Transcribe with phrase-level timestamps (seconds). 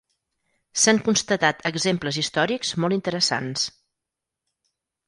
[0.83, 3.71] S'han constatat exemples històrics molt interessants.